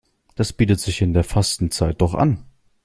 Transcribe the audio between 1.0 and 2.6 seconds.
in der Fastenzeit doch an.